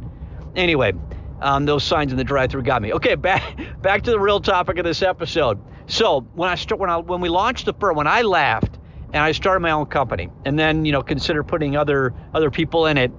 Anyway, 0.55 0.93
um, 1.41 1.67
those 1.67 1.83
signs 1.83 2.13
in 2.13 2.19
the 2.19 2.25
drive-through 2.25 2.63
got 2.63 2.81
me. 2.81 2.93
Okay, 2.93 3.17
back 3.17 3.59
back 3.83 4.03
to 4.03 4.11
the 4.11 4.21
real 4.21 4.41
topic 4.41 4.79
of 4.79 4.85
this 4.85 5.03
episode. 5.03 5.61
So 5.87 6.21
when 6.35 6.49
I 6.49 6.55
start 6.55 6.81
when 6.81 6.91
I 6.91 6.99
when 6.99 7.21
we 7.21 7.29
launched 7.29 7.67
the 7.67 7.75
firm, 7.75 7.97
when 7.97 8.07
I 8.07 8.23
left 8.23 8.79
and 9.13 9.23
I 9.23 9.33
started 9.33 9.61
my 9.61 9.73
own 9.73 9.87
company, 9.87 10.31
and 10.45 10.59
then 10.59 10.85
you 10.85 10.93
know 10.93 11.03
consider 11.03 11.43
putting 11.43 11.77
other 11.77 12.15
other 12.33 12.51
people 12.51 12.87
in 12.87 12.99
it 12.99 13.11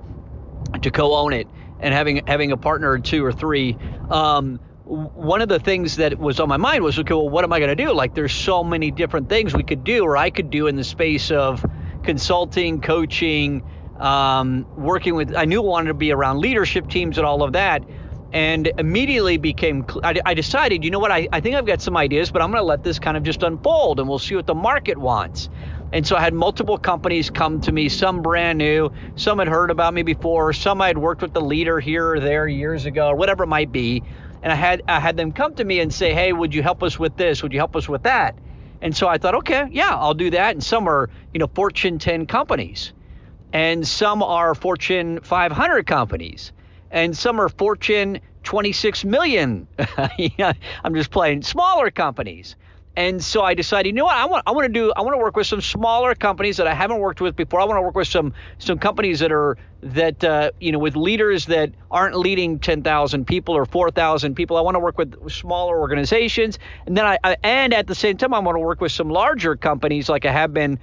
to 0.81 0.91
co-own 0.91 1.33
it 1.33 1.47
and 1.79 1.93
having 1.93 2.21
having 2.27 2.51
a 2.51 2.57
partner 2.57 2.91
or 2.91 2.99
two 2.99 3.23
or 3.23 3.31
three. 3.31 3.77
Um, 4.09 4.59
one 4.85 5.41
of 5.41 5.49
the 5.49 5.59
things 5.59 5.95
that 5.95 6.19
was 6.19 6.39
on 6.39 6.47
my 6.47 6.57
mind 6.57 6.83
was, 6.83 6.99
okay, 6.99 7.13
well, 7.13 7.27
what 7.27 7.43
am 7.43 7.51
I 7.51 7.59
going 7.59 7.75
to 7.75 7.83
do? 7.83 7.91
Like, 7.91 8.13
there's 8.13 8.33
so 8.33 8.63
many 8.63 8.91
different 8.91 9.29
things 9.29 9.55
we 9.55 9.63
could 9.63 9.83
do, 9.83 10.03
or 10.03 10.15
I 10.15 10.29
could 10.29 10.51
do 10.51 10.67
in 10.67 10.75
the 10.75 10.83
space 10.83 11.31
of 11.31 11.65
consulting, 12.03 12.81
coaching, 12.81 13.63
um, 13.99 14.67
working 14.77 15.15
with. 15.15 15.35
I 15.35 15.45
knew 15.45 15.61
I 15.61 15.65
wanted 15.65 15.87
to 15.87 15.95
be 15.95 16.11
around 16.11 16.39
leadership 16.39 16.87
teams 16.87 17.17
and 17.17 17.25
all 17.25 17.41
of 17.41 17.53
that, 17.53 17.83
and 18.31 18.71
immediately 18.77 19.37
became. 19.37 19.85
I, 20.03 20.21
I 20.23 20.33
decided, 20.35 20.83
you 20.83 20.91
know 20.91 20.99
what? 20.99 21.11
I, 21.11 21.27
I 21.33 21.39
think 21.39 21.55
I've 21.55 21.65
got 21.65 21.81
some 21.81 21.97
ideas, 21.97 22.29
but 22.29 22.43
I'm 22.43 22.51
going 22.51 22.61
to 22.61 22.67
let 22.67 22.83
this 22.83 22.99
kind 22.99 23.17
of 23.17 23.23
just 23.23 23.41
unfold, 23.41 23.99
and 23.99 24.07
we'll 24.07 24.19
see 24.19 24.35
what 24.35 24.45
the 24.45 24.53
market 24.53 24.99
wants. 24.99 25.49
And 25.95 26.05
so 26.05 26.17
I 26.17 26.19
had 26.19 26.33
multiple 26.33 26.77
companies 26.77 27.29
come 27.29 27.61
to 27.61 27.71
me, 27.71 27.87
some 27.87 28.21
brand 28.21 28.57
new, 28.57 28.91
some 29.15 29.39
had 29.39 29.47
heard 29.47 29.71
about 29.71 29.93
me 29.93 30.03
before, 30.03 30.51
some 30.51 30.81
I 30.81 30.87
had 30.87 30.97
worked 30.97 31.21
with 31.21 31.31
the 31.31 31.39
leader 31.39 31.79
here 31.79 32.15
or 32.15 32.19
there 32.19 32.49
years 32.49 32.85
ago, 32.85 33.07
or 33.07 33.15
whatever 33.15 33.45
it 33.45 33.47
might 33.47 33.71
be. 33.71 34.03
And 34.43 34.51
I 34.51 34.55
had 34.55 34.81
I 34.89 34.99
had 34.99 35.15
them 35.15 35.31
come 35.31 35.55
to 35.55 35.63
me 35.63 35.79
and 35.79 35.93
say, 35.93 36.13
"Hey, 36.13 36.33
would 36.33 36.53
you 36.53 36.61
help 36.61 36.83
us 36.83 36.99
with 36.99 37.15
this? 37.15 37.41
Would 37.41 37.53
you 37.53 37.59
help 37.59 37.77
us 37.77 37.87
with 37.87 38.03
that?" 38.03 38.37
And 38.81 38.93
so 38.93 39.07
I 39.07 39.17
thought, 39.17 39.35
"Okay, 39.35 39.69
yeah, 39.71 39.95
I'll 39.95 40.13
do 40.13 40.29
that." 40.31 40.53
And 40.53 40.61
some 40.61 40.85
are, 40.89 41.09
you 41.33 41.39
know, 41.39 41.47
Fortune 41.55 41.97
10 41.97 42.25
companies. 42.25 42.91
And 43.53 43.87
some 43.87 44.21
are 44.21 44.53
Fortune 44.53 45.21
500 45.21 45.87
companies. 45.87 46.51
And 46.91 47.15
some 47.15 47.39
are 47.39 47.47
Fortune 47.47 48.19
26 48.43 49.05
million. 49.05 49.65
I'm 50.83 50.93
just 50.93 51.09
playing 51.09 51.43
smaller 51.43 51.89
companies. 51.89 52.57
And 52.97 53.21
so 53.21 53.41
I 53.41 53.55
decided, 53.55 53.89
you 53.89 53.93
know 53.93 54.05
what, 54.05 54.15
I 54.15 54.25
want 54.25 54.43
I 54.47 54.51
want 54.51 54.65
to 54.65 54.71
do 54.71 54.93
I 54.95 55.01
want 55.01 55.15
to 55.15 55.17
work 55.17 55.35
with 55.35 55.47
some 55.47 55.59
smaller 55.59 56.15
companies 56.15 56.57
that 56.57 56.67
I 56.67 56.73
haven't 56.73 56.99
worked 56.99 57.19
with 57.19 57.35
before. 57.35 57.59
I 57.59 57.65
want 57.65 57.77
to 57.77 57.81
work 57.81 57.95
with 57.95 58.07
some 58.07 58.33
some 58.57 58.79
companies 58.79 59.19
that 59.19 59.33
are 59.33 59.57
that 59.81 60.23
uh, 60.23 60.51
you 60.61 60.71
know 60.71 60.79
with 60.79 60.95
leaders 60.95 61.45
that 61.47 61.71
aren't 61.91 62.15
leading 62.17 62.57
10,000 62.57 63.25
people 63.27 63.55
or 63.55 63.65
4,000 63.65 64.35
people. 64.35 64.55
I 64.55 64.61
want 64.61 64.75
to 64.75 64.79
work 64.79 64.97
with 64.97 65.29
smaller 65.29 65.77
organizations, 65.77 66.57
and 66.85 66.97
then 66.97 67.05
I, 67.05 67.17
I, 67.23 67.35
and 67.43 67.73
at 67.73 67.87
the 67.87 67.95
same 67.95 68.15
time 68.15 68.33
I 68.33 68.39
want 68.39 68.55
to 68.55 68.61
work 68.61 68.79
with 68.79 68.93
some 68.93 69.09
larger 69.09 69.57
companies 69.57 70.07
like 70.07 70.25
I 70.25 70.31
have 70.31 70.53
been 70.53 70.79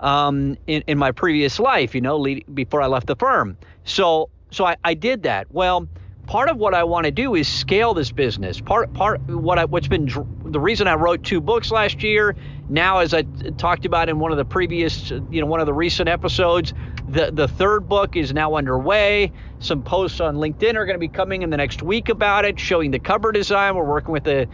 um, 0.00 0.58
in 0.66 0.84
in 0.86 0.98
my 0.98 1.12
previous 1.12 1.58
life. 1.58 1.94
You 1.94 2.02
know, 2.02 2.18
lead, 2.18 2.44
before 2.54 2.82
I 2.82 2.88
left 2.88 3.06
the 3.06 3.16
firm. 3.16 3.56
So 3.84 4.28
so 4.50 4.66
I, 4.66 4.76
I 4.84 4.92
did 4.92 5.22
that. 5.22 5.46
Well 5.50 5.88
part 6.26 6.48
of 6.48 6.56
what 6.56 6.74
I 6.74 6.84
want 6.84 7.04
to 7.04 7.10
do 7.10 7.34
is 7.34 7.48
scale 7.48 7.94
this 7.94 8.10
business. 8.12 8.60
Part 8.60 8.92
part 8.92 9.20
what 9.28 9.58
I, 9.58 9.64
what's 9.64 9.88
been 9.88 10.06
the 10.44 10.60
reason 10.60 10.86
I 10.86 10.94
wrote 10.94 11.22
two 11.22 11.40
books 11.40 11.70
last 11.70 12.02
year. 12.02 12.34
Now, 12.68 12.98
as 12.98 13.12
I 13.12 13.22
talked 13.58 13.84
about 13.84 14.08
in 14.08 14.18
one 14.18 14.32
of 14.32 14.38
the 14.38 14.44
previous, 14.44 15.10
you 15.10 15.40
know, 15.40 15.46
one 15.46 15.60
of 15.60 15.66
the 15.66 15.74
recent 15.74 16.08
episodes, 16.08 16.72
the 17.08 17.30
the 17.30 17.48
third 17.48 17.88
book 17.88 18.16
is 18.16 18.32
now 18.32 18.54
underway. 18.54 19.32
Some 19.58 19.82
posts 19.82 20.20
on 20.20 20.36
LinkedIn 20.36 20.74
are 20.74 20.86
going 20.86 20.94
to 20.94 20.98
be 20.98 21.08
coming 21.08 21.42
in 21.42 21.50
the 21.50 21.56
next 21.56 21.82
week 21.82 22.08
about 22.08 22.44
it, 22.44 22.58
showing 22.58 22.90
the 22.90 22.98
cover 22.98 23.32
design. 23.32 23.74
We're 23.76 23.84
working 23.84 24.12
with 24.12 24.24
the 24.24 24.48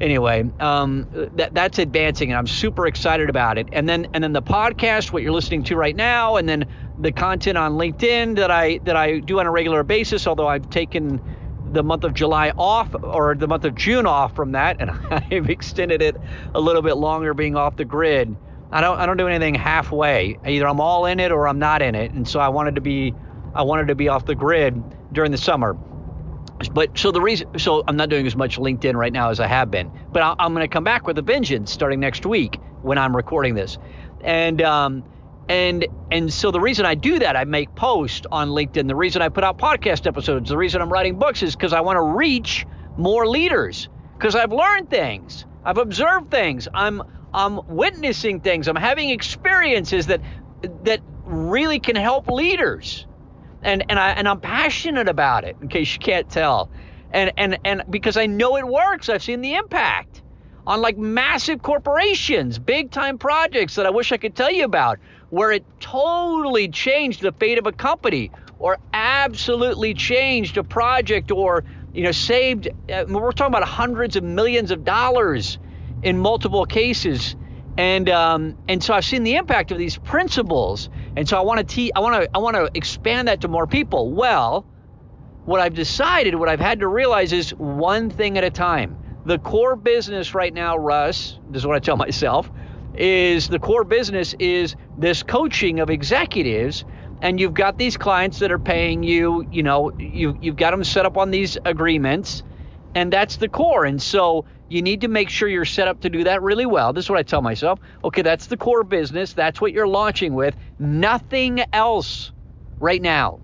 anyway, 0.00 0.44
um, 0.60 1.06
that 1.36 1.54
that's 1.54 1.78
advancing, 1.78 2.30
and 2.30 2.38
I'm 2.38 2.46
super 2.46 2.86
excited 2.86 3.30
about 3.30 3.58
it. 3.58 3.68
And 3.72 3.88
then 3.88 4.08
and 4.14 4.22
then 4.22 4.32
the 4.32 4.42
podcast, 4.42 5.12
what 5.12 5.22
you're 5.22 5.32
listening 5.32 5.64
to 5.64 5.76
right 5.76 5.94
now, 5.94 6.36
and 6.36 6.48
then 6.48 6.66
the 6.98 7.12
content 7.12 7.58
on 7.58 7.72
LinkedIn 7.72 8.36
that 8.36 8.50
I 8.50 8.78
that 8.78 8.96
I 8.96 9.18
do 9.18 9.40
on 9.40 9.46
a 9.46 9.50
regular 9.50 9.82
basis. 9.82 10.26
Although 10.26 10.48
I've 10.48 10.68
taken 10.70 11.20
the 11.72 11.82
month 11.82 12.04
of 12.04 12.14
July 12.14 12.50
off 12.56 12.94
or 13.02 13.34
the 13.34 13.48
month 13.48 13.64
of 13.64 13.74
June 13.74 14.06
off 14.06 14.34
from 14.34 14.52
that, 14.52 14.76
and 14.80 14.90
I've 15.10 15.50
extended 15.50 16.02
it 16.02 16.16
a 16.54 16.60
little 16.60 16.82
bit 16.82 16.96
longer, 16.96 17.34
being 17.34 17.56
off 17.56 17.76
the 17.76 17.84
grid. 17.84 18.36
I 18.70 18.80
don't 18.80 18.98
I 18.98 19.06
don't 19.06 19.16
do 19.16 19.28
anything 19.28 19.54
halfway. 19.54 20.38
Either 20.46 20.68
I'm 20.68 20.80
all 20.80 21.06
in 21.06 21.20
it 21.20 21.32
or 21.32 21.48
I'm 21.48 21.58
not 21.58 21.82
in 21.82 21.94
it, 21.94 22.12
and 22.12 22.26
so 22.26 22.40
I 22.40 22.48
wanted 22.48 22.76
to 22.76 22.80
be 22.80 23.14
I 23.54 23.62
wanted 23.62 23.88
to 23.88 23.94
be 23.94 24.08
off 24.08 24.24
the 24.24 24.34
grid 24.34 24.82
during 25.12 25.30
the 25.30 25.38
summer. 25.38 25.76
But 26.72 26.96
so 26.96 27.10
the 27.10 27.20
reason, 27.20 27.58
so 27.58 27.82
I'm 27.86 27.96
not 27.96 28.08
doing 28.08 28.26
as 28.26 28.36
much 28.36 28.58
LinkedIn 28.58 28.94
right 28.94 29.12
now 29.12 29.30
as 29.30 29.40
I 29.40 29.46
have 29.46 29.70
been, 29.70 29.90
but 30.12 30.22
i 30.22 30.34
am 30.38 30.54
going 30.54 30.64
to 30.64 30.72
come 30.72 30.84
back 30.84 31.06
with 31.06 31.18
a 31.18 31.22
vengeance 31.22 31.70
starting 31.70 32.00
next 32.00 32.24
week 32.24 32.58
when 32.82 32.96
I'm 32.96 33.14
recording 33.14 33.54
this, 33.54 33.76
and 34.22 34.62
um, 34.62 35.04
and 35.48 35.86
and 36.10 36.32
so 36.32 36.50
the 36.50 36.60
reason 36.60 36.86
I 36.86 36.94
do 36.94 37.18
that, 37.18 37.36
I 37.36 37.44
make 37.44 37.74
posts 37.74 38.26
on 38.30 38.50
LinkedIn. 38.50 38.88
The 38.88 38.94
reason 38.94 39.22
I 39.22 39.28
put 39.28 39.44
out 39.44 39.58
podcast 39.58 40.06
episodes, 40.06 40.48
the 40.48 40.56
reason 40.56 40.80
I'm 40.80 40.92
writing 40.92 41.18
books 41.18 41.42
is 41.42 41.54
because 41.54 41.72
I 41.72 41.80
want 41.80 41.96
to 41.96 42.02
reach 42.02 42.66
more 42.96 43.26
leaders. 43.26 43.88
Because 44.16 44.36
I've 44.36 44.52
learned 44.52 44.90
things, 44.90 45.44
I've 45.64 45.78
observed 45.78 46.30
things, 46.30 46.68
I'm 46.72 47.02
I'm 47.32 47.60
witnessing 47.66 48.40
things, 48.40 48.68
I'm 48.68 48.76
having 48.76 49.10
experiences 49.10 50.06
that 50.06 50.20
that 50.84 51.00
really 51.24 51.80
can 51.80 51.96
help 51.96 52.28
leaders 52.28 53.06
and 53.64 53.84
and 53.88 53.98
I 53.98 54.10
and 54.10 54.28
I'm 54.28 54.40
passionate 54.40 55.08
about 55.08 55.44
it. 55.44 55.56
In 55.60 55.68
case 55.68 55.92
you 55.94 55.98
can't 55.98 56.28
tell, 56.30 56.70
and 57.10 57.32
and 57.36 57.58
and 57.64 57.82
because 57.90 58.16
I 58.16 58.26
know 58.26 58.56
it 58.56 58.66
works, 58.66 59.08
I've 59.08 59.22
seen 59.22 59.40
the 59.40 59.54
impact 59.54 60.22
on 60.66 60.80
like 60.80 60.96
massive 60.96 61.62
corporations, 61.62 62.58
big 62.58 62.90
time 62.90 63.18
projects 63.18 63.74
that 63.74 63.86
I 63.86 63.90
wish 63.90 64.12
I 64.12 64.16
could 64.16 64.36
tell 64.36 64.52
you 64.52 64.64
about, 64.64 64.98
where 65.34 65.50
it 65.50 65.64
totally 65.80 66.68
changed 66.68 67.20
the 67.20 67.32
fate 67.32 67.58
of 67.58 67.66
a 67.66 67.72
company 67.72 68.30
or 68.60 68.78
absolutely 68.92 69.92
changed 69.92 70.56
a 70.56 70.62
project 70.62 71.32
or 71.32 71.64
you 71.92 72.04
know 72.04 72.12
saved 72.12 72.68
uh, 72.92 73.04
we're 73.08 73.32
talking 73.32 73.52
about 73.52 73.66
hundreds 73.66 74.14
of 74.14 74.22
millions 74.22 74.70
of 74.70 74.84
dollars 74.84 75.58
in 76.04 76.18
multiple 76.18 76.64
cases. 76.64 77.34
And 77.76 78.08
um, 78.08 78.56
and 78.68 78.80
so 78.84 78.94
I've 78.94 79.04
seen 79.04 79.24
the 79.24 79.34
impact 79.34 79.72
of 79.72 79.78
these 79.78 79.98
principles. 79.98 80.88
And 81.16 81.28
so 81.28 81.36
I 81.36 81.40
want 81.40 81.58
to 81.58 81.64
te- 81.74 81.92
I 81.96 81.98
want 81.98 82.22
to 82.22 82.30
I 82.32 82.38
want 82.38 82.54
to 82.54 82.70
expand 82.72 83.26
that 83.26 83.40
to 83.40 83.48
more 83.48 83.66
people. 83.66 84.12
Well 84.12 84.64
what 85.46 85.60
I've 85.60 85.74
decided 85.74 86.36
what 86.36 86.48
I've 86.48 86.60
had 86.60 86.78
to 86.80 86.88
realize 86.88 87.32
is 87.32 87.50
one 87.54 88.08
thing 88.08 88.38
at 88.38 88.44
a 88.44 88.50
time. 88.50 88.96
The 89.26 89.38
core 89.38 89.74
business 89.74 90.32
right 90.32 90.54
now 90.54 90.78
Russ 90.78 91.40
this 91.50 91.62
is 91.62 91.66
what 91.66 91.74
I 91.74 91.80
tell 91.80 91.96
myself 91.96 92.48
is 92.94 93.48
the 93.48 93.58
core 93.58 93.84
business 93.84 94.34
is 94.38 94.76
this 94.98 95.22
coaching 95.22 95.80
of 95.80 95.90
executives 95.90 96.84
and 97.22 97.40
you've 97.40 97.54
got 97.54 97.78
these 97.78 97.96
clients 97.96 98.38
that 98.40 98.52
are 98.52 98.58
paying 98.58 99.02
you, 99.02 99.46
you 99.50 99.62
know, 99.62 99.92
you 99.98 100.36
you've 100.40 100.56
got 100.56 100.70
them 100.72 100.84
set 100.84 101.06
up 101.06 101.16
on 101.16 101.30
these 101.30 101.56
agreements 101.64 102.42
and 102.94 103.12
that's 103.12 103.36
the 103.36 103.48
core. 103.48 103.84
And 103.84 104.00
so 104.00 104.44
you 104.68 104.82
need 104.82 105.00
to 105.02 105.08
make 105.08 105.28
sure 105.28 105.48
you're 105.48 105.64
set 105.64 105.88
up 105.88 106.00
to 106.00 106.10
do 106.10 106.24
that 106.24 106.42
really 106.42 106.66
well. 106.66 106.92
This 106.92 107.06
is 107.06 107.10
what 107.10 107.18
I 107.18 107.22
tell 107.22 107.42
myself. 107.42 107.80
Okay, 108.04 108.22
that's 108.22 108.46
the 108.46 108.56
core 108.56 108.84
business. 108.84 109.32
That's 109.32 109.60
what 109.60 109.72
you're 109.72 109.88
launching 109.88 110.34
with. 110.34 110.56
Nothing 110.78 111.64
else 111.72 112.32
right 112.78 113.02
now. 113.02 113.40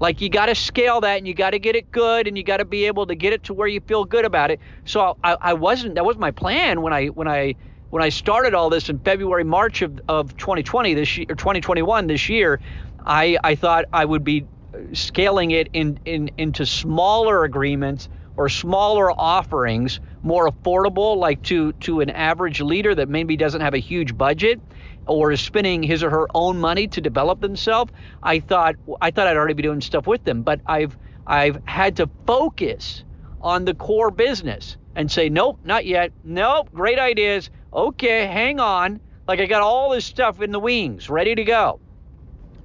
Like 0.00 0.20
you 0.20 0.28
got 0.28 0.46
to 0.46 0.54
scale 0.54 1.00
that 1.00 1.18
and 1.18 1.26
you 1.26 1.34
got 1.34 1.50
to 1.50 1.58
get 1.58 1.76
it 1.76 1.90
good 1.90 2.26
and 2.26 2.36
you 2.36 2.44
got 2.44 2.58
to 2.58 2.64
be 2.64 2.86
able 2.86 3.06
to 3.06 3.14
get 3.14 3.32
it 3.32 3.44
to 3.44 3.54
where 3.54 3.68
you 3.68 3.80
feel 3.80 4.04
good 4.04 4.24
about 4.24 4.50
it. 4.50 4.60
So 4.84 5.16
I, 5.22 5.36
I 5.40 5.54
wasn't 5.54 5.94
that 5.94 6.04
was 6.04 6.18
my 6.18 6.30
plan 6.30 6.82
when 6.82 6.92
I 6.92 7.06
when 7.06 7.28
I 7.28 7.54
when 7.94 8.02
I 8.02 8.08
started 8.08 8.54
all 8.54 8.70
this 8.70 8.88
in 8.88 8.98
February, 8.98 9.44
March 9.44 9.80
of, 9.80 10.00
of 10.08 10.36
2020 10.36 10.94
this 10.94 11.16
year, 11.16 11.26
or 11.28 11.36
2021 11.36 12.08
this 12.08 12.28
year, 12.28 12.58
I, 13.06 13.38
I 13.44 13.54
thought 13.54 13.84
I 13.92 14.04
would 14.04 14.24
be 14.24 14.48
scaling 14.94 15.52
it 15.52 15.68
in, 15.72 16.00
in 16.04 16.32
into 16.36 16.66
smaller 16.66 17.44
agreements 17.44 18.08
or 18.36 18.48
smaller 18.48 19.12
offerings, 19.12 20.00
more 20.24 20.50
affordable, 20.50 21.16
like 21.16 21.40
to 21.44 21.70
to 21.74 22.00
an 22.00 22.10
average 22.10 22.60
leader 22.60 22.96
that 22.96 23.08
maybe 23.08 23.36
doesn't 23.36 23.60
have 23.60 23.74
a 23.74 23.78
huge 23.78 24.18
budget 24.18 24.60
or 25.06 25.30
is 25.30 25.40
spending 25.40 25.80
his 25.80 26.02
or 26.02 26.10
her 26.10 26.26
own 26.34 26.58
money 26.58 26.88
to 26.88 27.00
develop 27.00 27.40
themselves. 27.40 27.92
I 28.24 28.40
thought 28.40 28.74
I 29.00 29.12
thought 29.12 29.28
I'd 29.28 29.36
already 29.36 29.54
be 29.54 29.62
doing 29.62 29.80
stuff 29.80 30.08
with 30.08 30.24
them, 30.24 30.42
but 30.42 30.60
I've 30.66 30.98
I've 31.28 31.62
had 31.64 31.98
to 31.98 32.10
focus 32.26 33.04
on 33.40 33.64
the 33.64 33.74
core 33.74 34.10
business 34.10 34.78
and 34.96 35.10
say, 35.10 35.28
nope, 35.28 35.60
not 35.64 35.86
yet. 35.86 36.12
Nope, 36.24 36.70
great 36.72 36.98
ideas 36.98 37.50
okay, 37.74 38.26
hang 38.26 38.60
on. 38.60 39.00
Like 39.26 39.40
I 39.40 39.46
got 39.46 39.62
all 39.62 39.90
this 39.90 40.04
stuff 40.04 40.40
in 40.40 40.52
the 40.52 40.60
wings, 40.60 41.08
ready 41.08 41.34
to 41.34 41.44
go. 41.44 41.80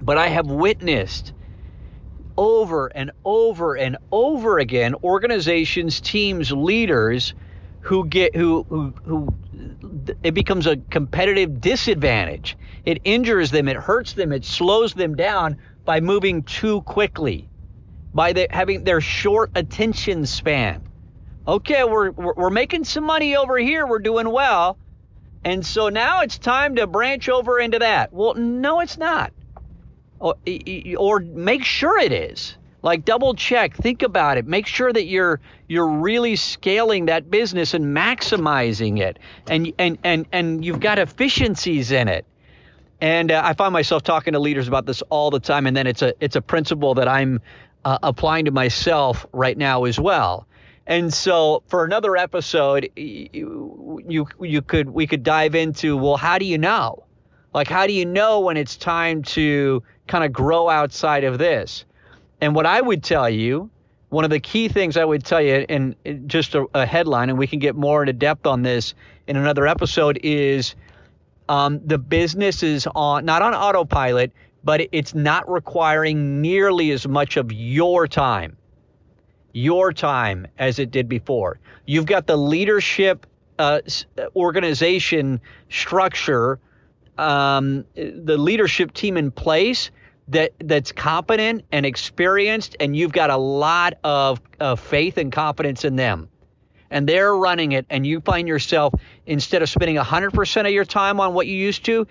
But 0.00 0.18
I 0.18 0.28
have 0.28 0.46
witnessed 0.46 1.32
over 2.36 2.86
and 2.86 3.10
over 3.24 3.76
and 3.76 3.96
over 4.12 4.58
again 4.58 4.94
organizations, 5.02 6.00
teams, 6.00 6.52
leaders 6.52 7.34
who 7.80 8.06
get 8.06 8.36
who 8.36 8.64
who 8.68 8.94
who 9.04 9.34
it 10.22 10.32
becomes 10.32 10.66
a 10.66 10.76
competitive 10.76 11.60
disadvantage. 11.60 12.56
It 12.84 13.00
injures 13.04 13.50
them, 13.50 13.68
it 13.68 13.76
hurts 13.76 14.12
them, 14.14 14.32
it 14.32 14.44
slows 14.44 14.94
them 14.94 15.16
down 15.16 15.58
by 15.84 16.00
moving 16.00 16.42
too 16.42 16.82
quickly, 16.82 17.48
by 18.14 18.32
the, 18.32 18.46
having 18.50 18.84
their 18.84 19.00
short 19.00 19.50
attention 19.54 20.24
span. 20.24 20.82
Okay, 21.46 21.84
we're, 21.84 22.10
we're 22.10 22.34
we're 22.34 22.50
making 22.50 22.84
some 22.84 23.04
money 23.04 23.36
over 23.36 23.58
here, 23.58 23.86
we're 23.86 23.98
doing 23.98 24.30
well, 24.30 24.78
and 25.44 25.64
so 25.64 25.88
now 25.88 26.22
it's 26.22 26.38
time 26.38 26.76
to 26.76 26.86
branch 26.86 27.28
over 27.28 27.58
into 27.58 27.78
that. 27.78 28.12
Well, 28.12 28.34
no, 28.34 28.80
it's 28.80 28.98
not. 28.98 29.32
Or, 30.18 30.34
or 30.98 31.20
make 31.20 31.64
sure 31.64 31.98
it 31.98 32.12
is. 32.12 32.56
Like 32.82 33.04
double 33.04 33.34
check, 33.34 33.76
think 33.76 34.02
about 34.02 34.38
it. 34.38 34.46
Make 34.46 34.66
sure 34.66 34.90
that 34.90 35.04
you're 35.04 35.40
you're 35.68 35.86
really 35.86 36.36
scaling 36.36 37.06
that 37.06 37.30
business 37.30 37.74
and 37.74 37.94
maximizing 37.94 39.00
it, 39.00 39.18
and 39.48 39.70
and 39.78 39.98
and 40.02 40.26
and 40.32 40.64
you've 40.64 40.80
got 40.80 40.98
efficiencies 40.98 41.92
in 41.92 42.08
it. 42.08 42.24
And 43.02 43.30
uh, 43.32 43.42
I 43.44 43.52
find 43.52 43.72
myself 43.72 44.02
talking 44.02 44.32
to 44.32 44.38
leaders 44.38 44.66
about 44.66 44.86
this 44.86 45.02
all 45.10 45.30
the 45.30 45.40
time, 45.40 45.66
and 45.66 45.76
then 45.76 45.86
it's 45.86 46.00
a 46.00 46.14
it's 46.20 46.36
a 46.36 46.42
principle 46.42 46.94
that 46.94 47.06
I'm 47.06 47.40
uh, 47.84 47.98
applying 48.02 48.46
to 48.46 48.50
myself 48.50 49.26
right 49.32 49.56
now 49.56 49.84
as 49.84 50.00
well. 50.00 50.46
And 50.90 51.14
so 51.14 51.62
for 51.68 51.84
another 51.84 52.16
episode, 52.16 52.90
you, 52.96 54.26
you 54.40 54.60
could 54.60 54.90
we 54.90 55.06
could 55.06 55.22
dive 55.22 55.54
into 55.54 55.96
well, 55.96 56.16
how 56.16 56.36
do 56.36 56.44
you 56.44 56.58
know? 56.58 57.04
Like 57.54 57.68
how 57.68 57.86
do 57.86 57.92
you 57.92 58.04
know 58.04 58.40
when 58.40 58.56
it's 58.56 58.76
time 58.76 59.22
to 59.22 59.84
kind 60.08 60.24
of 60.24 60.32
grow 60.32 60.68
outside 60.68 61.22
of 61.22 61.38
this? 61.38 61.84
And 62.40 62.56
what 62.56 62.66
I 62.66 62.80
would 62.80 63.04
tell 63.04 63.30
you, 63.30 63.70
one 64.08 64.24
of 64.24 64.30
the 64.30 64.40
key 64.40 64.66
things 64.66 64.96
I 64.96 65.04
would 65.04 65.24
tell 65.24 65.40
you, 65.40 65.64
and 65.68 65.94
just 66.26 66.56
a, 66.56 66.66
a 66.74 66.84
headline, 66.84 67.28
and 67.30 67.38
we 67.38 67.46
can 67.46 67.60
get 67.60 67.76
more 67.76 68.02
into 68.02 68.12
depth 68.12 68.44
on 68.44 68.62
this 68.62 68.94
in 69.28 69.36
another 69.36 69.68
episode, 69.68 70.18
is 70.24 70.74
um, 71.48 71.80
the 71.86 71.98
business 71.98 72.64
is 72.64 72.88
on 72.96 73.24
not 73.24 73.42
on 73.42 73.54
autopilot, 73.54 74.32
but 74.64 74.88
it's 74.90 75.14
not 75.14 75.48
requiring 75.48 76.40
nearly 76.40 76.90
as 76.90 77.06
much 77.06 77.36
of 77.36 77.52
your 77.52 78.08
time 78.08 78.56
your 79.52 79.92
time 79.92 80.46
as 80.58 80.78
it 80.78 80.90
did 80.90 81.08
before. 81.08 81.58
You've 81.86 82.06
got 82.06 82.26
the 82.26 82.36
leadership 82.36 83.26
uh, 83.58 83.80
organization 84.34 85.40
structure, 85.68 86.58
um, 87.18 87.84
the 87.94 88.38
leadership 88.38 88.92
team 88.92 89.16
in 89.16 89.30
place 89.30 89.90
that 90.28 90.52
that's 90.60 90.92
competent 90.92 91.64
and 91.72 91.84
experienced, 91.84 92.76
and 92.80 92.96
you've 92.96 93.12
got 93.12 93.30
a 93.30 93.36
lot 93.36 93.94
of, 94.04 94.40
of 94.60 94.80
faith 94.80 95.18
and 95.18 95.32
confidence 95.32 95.84
in 95.84 95.96
them. 95.96 96.28
And 96.90 97.08
they're 97.08 97.34
running 97.34 97.72
it, 97.72 97.86
and 97.90 98.06
you 98.06 98.20
find 98.20 98.48
yourself 98.48 98.94
instead 99.26 99.62
of 99.62 99.68
spending 99.68 99.96
100% 99.96 100.66
of 100.66 100.72
your 100.72 100.84
time 100.84 101.20
on 101.20 101.34
what 101.34 101.46
you 101.46 101.54
used 101.54 101.84
to, 101.84 102.06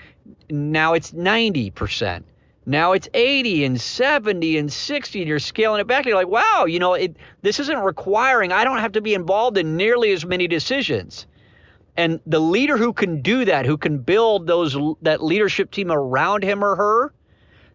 now 0.50 0.94
it's 0.94 1.12
90%. 1.12 2.24
Now 2.66 2.92
it's 2.92 3.08
80 3.14 3.66
and 3.66 3.82
70 3.82 4.58
and 4.58 4.72
60, 4.72 5.20
and 5.20 5.28
you're 5.28 5.40
scaling 5.40 5.82
it 5.82 5.88
back. 5.88 6.06
You're 6.06 6.16
like, 6.16 6.28
wow, 6.28 6.66
you 6.66 6.80
know, 6.80 6.94
it, 6.94 7.16
this 7.42 7.60
isn't 7.60 7.80
requiring, 7.80 8.52
I 8.52 8.64
don't 8.64 8.80
have 8.80 8.92
to 8.94 9.02
be 9.02 9.14
involved 9.14 9.58
in 9.58 9.78
nearly 9.78 10.12
as 10.12 10.26
many 10.26 10.48
decisions. 10.48 11.26
And 11.98 12.20
the 12.26 12.40
leader 12.40 12.78
who 12.78 12.94
can 12.94 13.22
do 13.22 13.46
that, 13.46 13.66
who 13.66 13.78
can 13.78 13.98
build 13.98 14.48
those 14.48 14.78
that 15.02 15.24
leadership 15.24 15.72
team 15.72 15.92
around 15.92 16.44
him 16.44 16.64
or 16.64 16.76
her, 16.76 17.14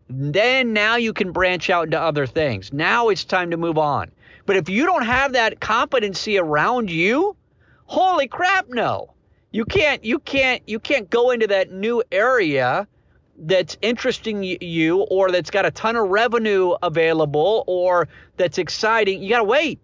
then 0.09 0.73
now 0.73 0.97
you 0.97 1.13
can 1.13 1.33
branch 1.33 1.71
out 1.71 1.85
into 1.85 2.01
other 2.01 2.27
things. 2.27 2.73
Now 2.73 3.09
it's 3.09 3.25
time 3.25 3.51
to 3.51 3.57
move 3.57 3.79
on. 3.79 4.11
But 4.47 4.57
if 4.57 4.69
you 4.69 4.87
don't 4.87 5.05
have 5.05 5.33
that 5.33 5.61
competency 5.61 6.39
around 6.39 6.91
you, 6.91 7.37
holy 7.87 8.29
crap, 8.29 8.69
no. 8.69 9.15
You 9.51 9.65
can't 9.65 10.05
you 10.05 10.19
can't 10.19 10.63
you 10.67 10.81
can't 10.81 11.09
go 11.09 11.31
into 11.31 11.47
that 11.49 11.71
new 11.71 12.03
area 12.11 12.89
that's 13.39 13.77
interesting 13.83 14.43
you 14.43 15.01
or 15.03 15.31
that's 15.31 15.51
got 15.51 15.67
a 15.67 15.71
ton 15.71 15.97
of 15.97 16.09
revenue 16.09 16.75
available 16.83 17.65
or 17.67 18.09
that's 18.37 18.59
exciting, 18.59 19.23
you 19.23 19.29
got 19.29 19.39
to 19.39 19.45
wait 19.45 19.81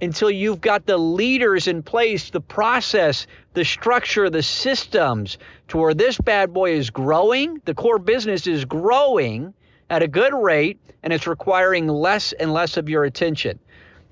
until 0.00 0.30
you've 0.30 0.60
got 0.60 0.86
the 0.86 0.96
leaders 0.96 1.68
in 1.68 1.82
place, 1.82 2.30
the 2.30 2.40
process, 2.40 3.26
the 3.52 3.64
structure, 3.64 4.30
the 4.30 4.42
systems 4.42 5.36
to 5.68 5.76
where 5.76 5.94
this 5.94 6.16
bad 6.18 6.52
boy 6.52 6.72
is 6.72 6.90
growing, 6.90 7.60
the 7.66 7.74
core 7.74 7.98
business 7.98 8.46
is 8.46 8.64
growing 8.64 9.52
at 9.90 10.02
a 10.02 10.08
good 10.08 10.32
rate 10.32 10.78
and 11.02 11.12
it's 11.12 11.26
requiring 11.26 11.88
less 11.88 12.32
and 12.32 12.52
less 12.52 12.76
of 12.76 12.88
your 12.88 13.04
attention. 13.04 13.58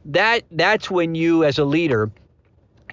That 0.06 0.42
that's 0.50 0.90
when 0.90 1.14
you 1.14 1.44
as 1.44 1.58
a 1.58 1.64
leader 1.64 2.10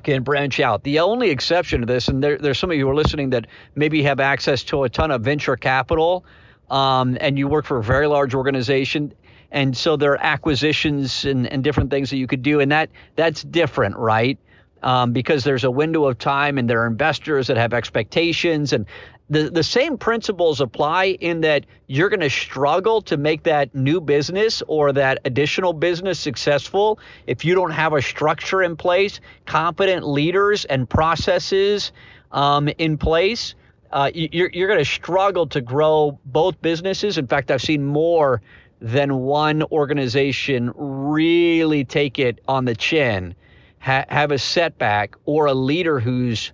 can 0.05 0.23
branch 0.23 0.59
out. 0.59 0.83
The 0.83 0.99
only 0.99 1.29
exception 1.31 1.81
to 1.81 1.85
this, 1.85 2.07
and 2.07 2.23
there, 2.23 2.37
there's 2.37 2.57
some 2.57 2.71
of 2.71 2.77
you 2.77 2.85
who 2.85 2.91
are 2.91 2.95
listening 2.95 3.31
that 3.31 3.47
maybe 3.75 4.03
have 4.03 4.19
access 4.19 4.63
to 4.65 4.83
a 4.83 4.89
ton 4.89 5.11
of 5.11 5.21
venture 5.21 5.57
capital, 5.57 6.23
um, 6.69 7.17
and 7.19 7.37
you 7.37 7.47
work 7.47 7.65
for 7.65 7.77
a 7.77 7.83
very 7.83 8.07
large 8.07 8.33
organization, 8.33 9.13
and 9.51 9.75
so 9.75 9.97
there 9.97 10.13
are 10.13 10.21
acquisitions 10.21 11.25
and, 11.25 11.47
and 11.47 11.63
different 11.63 11.89
things 11.89 12.09
that 12.11 12.17
you 12.17 12.27
could 12.27 12.41
do, 12.41 12.59
and 12.59 12.71
that 12.71 12.89
that's 13.15 13.43
different, 13.43 13.97
right? 13.97 14.37
Um, 14.83 15.13
because 15.13 15.43
there's 15.43 15.63
a 15.63 15.71
window 15.71 16.05
of 16.05 16.17
time, 16.19 16.57
and 16.57 16.69
there 16.69 16.83
are 16.83 16.87
investors 16.87 17.47
that 17.47 17.57
have 17.57 17.73
expectations, 17.73 18.71
and 18.73 18.85
the, 19.29 19.49
the 19.49 19.63
same 19.63 19.97
principles 19.97 20.61
apply 20.61 21.05
in 21.19 21.41
that 21.41 21.65
you're 21.87 22.09
going 22.09 22.19
to 22.19 22.29
struggle 22.29 23.01
to 23.03 23.17
make 23.17 23.43
that 23.43 23.73
new 23.73 23.99
business 23.99 24.61
or 24.67 24.93
that 24.93 25.19
additional 25.25 25.73
business 25.73 26.19
successful 26.19 26.99
if 27.25 27.43
you 27.43 27.55
don't 27.55 27.71
have 27.71 27.93
a 27.93 28.01
structure 28.01 28.61
in 28.61 28.75
place, 28.75 29.19
competent 29.45 30.07
leaders 30.07 30.65
and 30.65 30.87
processes 30.87 31.91
um, 32.31 32.67
in 32.77 32.97
place. 32.97 33.55
Uh, 33.91 34.11
you're, 34.13 34.49
you're 34.53 34.67
going 34.67 34.79
to 34.79 34.85
struggle 34.85 35.47
to 35.47 35.61
grow 35.61 36.19
both 36.25 36.61
businesses. 36.61 37.17
In 37.17 37.25
fact, 37.25 37.49
I've 37.49 37.61
seen 37.61 37.83
more 37.83 38.41
than 38.79 39.17
one 39.19 39.63
organization 39.63 40.71
really 40.75 41.83
take 41.83 42.19
it 42.19 42.41
on 42.47 42.65
the 42.65 42.75
chin, 42.75 43.33
ha- 43.79 44.05
have 44.09 44.31
a 44.31 44.37
setback, 44.37 45.15
or 45.25 45.47
a 45.47 45.53
leader 45.53 45.99
who's 45.99 46.51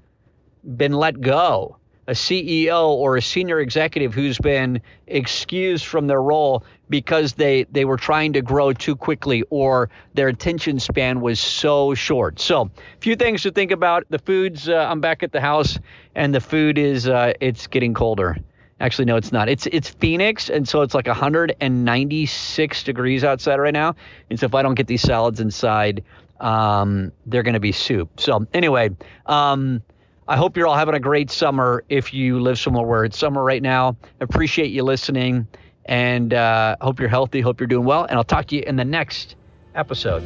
been 0.63 0.93
let 0.93 1.19
go 1.19 1.77
a 2.11 2.13
CEO 2.13 2.89
or 2.89 3.15
a 3.15 3.21
senior 3.21 3.61
executive 3.61 4.13
who's 4.13 4.37
been 4.37 4.81
excused 5.07 5.85
from 5.85 6.07
their 6.07 6.21
role 6.21 6.65
because 6.89 7.33
they 7.33 7.63
they 7.71 7.85
were 7.85 7.95
trying 7.95 8.33
to 8.33 8.41
grow 8.41 8.73
too 8.73 8.97
quickly 8.97 9.43
or 9.49 9.89
their 10.13 10.27
attention 10.27 10.77
span 10.77 11.21
was 11.21 11.39
so 11.39 11.93
short. 11.93 12.37
So, 12.37 12.63
a 12.63 12.99
few 12.99 13.15
things 13.15 13.43
to 13.43 13.51
think 13.51 13.71
about. 13.71 14.03
The 14.09 14.19
foods. 14.19 14.67
Uh, 14.67 14.75
I'm 14.75 14.99
back 14.99 15.23
at 15.23 15.31
the 15.31 15.39
house, 15.39 15.79
and 16.13 16.35
the 16.35 16.41
food 16.41 16.77
is 16.77 17.07
uh, 17.07 17.31
it's 17.39 17.67
getting 17.67 17.93
colder. 17.93 18.35
Actually, 18.81 19.05
no, 19.05 19.15
it's 19.15 19.31
not. 19.31 19.47
It's 19.47 19.65
it's 19.67 19.87
Phoenix, 19.87 20.49
and 20.49 20.67
so 20.67 20.81
it's 20.81 20.93
like 20.93 21.07
196 21.07 22.83
degrees 22.83 23.23
outside 23.23 23.55
right 23.55 23.73
now. 23.73 23.95
And 24.29 24.37
so 24.37 24.47
if 24.47 24.53
I 24.53 24.63
don't 24.63 24.75
get 24.75 24.87
these 24.87 25.01
salads 25.01 25.39
inside, 25.39 26.03
um, 26.41 27.13
they're 27.25 27.43
going 27.43 27.53
to 27.53 27.61
be 27.61 27.71
soup. 27.71 28.19
So 28.19 28.45
anyway, 28.53 28.89
um, 29.27 29.81
I 30.27 30.37
hope 30.37 30.55
you're 30.55 30.67
all 30.67 30.77
having 30.77 30.95
a 30.95 30.99
great 30.99 31.31
summer. 31.31 31.83
If 31.89 32.13
you 32.13 32.39
live 32.39 32.59
somewhere 32.59 32.85
where 32.85 33.03
it's 33.03 33.17
summer 33.17 33.43
right 33.43 33.61
now, 33.61 33.97
appreciate 34.19 34.71
you 34.71 34.83
listening, 34.83 35.47
and 35.85 36.33
uh, 36.33 36.77
hope 36.79 36.99
you're 36.99 37.09
healthy. 37.09 37.41
Hope 37.41 37.59
you're 37.59 37.67
doing 37.67 37.85
well, 37.85 38.05
and 38.05 38.17
I'll 38.17 38.23
talk 38.23 38.47
to 38.47 38.55
you 38.55 38.63
in 38.65 38.75
the 38.75 38.85
next 38.85 39.35
episode. 39.75 40.23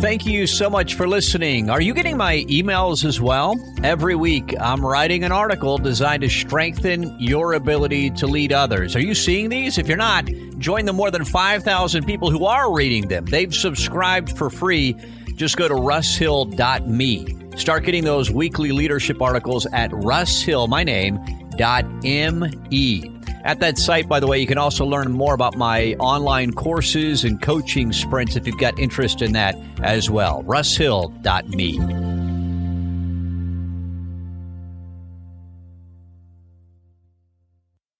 Thank 0.00 0.26
you 0.26 0.46
so 0.46 0.68
much 0.68 0.94
for 0.94 1.06
listening. 1.06 1.70
Are 1.70 1.80
you 1.80 1.94
getting 1.94 2.16
my 2.16 2.44
emails 2.48 3.04
as 3.04 3.20
well? 3.20 3.54
Every 3.82 4.14
week, 4.14 4.54
I'm 4.60 4.84
writing 4.84 5.24
an 5.24 5.32
article 5.32 5.78
designed 5.78 6.22
to 6.22 6.28
strengthen 6.28 7.18
your 7.18 7.54
ability 7.54 8.10
to 8.10 8.26
lead 8.26 8.52
others. 8.52 8.96
Are 8.96 9.00
you 9.00 9.14
seeing 9.14 9.48
these? 9.48 9.78
If 9.78 9.88
you're 9.88 9.96
not, 9.96 10.26
join 10.58 10.84
the 10.84 10.92
more 10.92 11.10
than 11.10 11.24
5,000 11.24 12.04
people 12.04 12.30
who 12.30 12.44
are 12.44 12.74
reading 12.74 13.08
them. 13.08 13.24
They've 13.26 13.54
subscribed 13.54 14.36
for 14.36 14.50
free. 14.50 14.96
Just 15.36 15.56
go 15.56 15.68
to 15.68 15.74
russhill.me. 15.74 17.45
Start 17.56 17.84
getting 17.84 18.04
those 18.04 18.30
weekly 18.30 18.70
leadership 18.72 19.20
articles 19.20 19.66
at 19.66 19.90
russhill, 19.90 20.68
my 20.68 20.84
name, 20.84 21.18
dot 21.56 21.84
M-E. 22.04 23.10
At 23.44 23.60
that 23.60 23.78
site, 23.78 24.08
by 24.08 24.20
the 24.20 24.26
way, 24.26 24.38
you 24.38 24.46
can 24.46 24.58
also 24.58 24.84
learn 24.84 25.12
more 25.12 25.32
about 25.32 25.56
my 25.56 25.94
online 25.94 26.52
courses 26.52 27.24
and 27.24 27.40
coaching 27.40 27.92
sprints 27.92 28.36
if 28.36 28.46
you've 28.46 28.58
got 28.58 28.78
interest 28.78 29.22
in 29.22 29.32
that 29.32 29.56
as 29.82 30.10
well. 30.10 30.42
russhill.me. 30.44 32.25